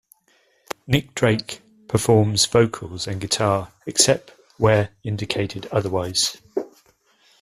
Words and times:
Nick 0.87 1.13
Drake 1.13 1.61
performs 1.87 2.47
vocals 2.47 3.05
and 3.05 3.21
guitar, 3.21 3.71
except 3.85 4.31
where 4.57 4.89
indicated 5.03 5.67
otherwise. 5.71 6.41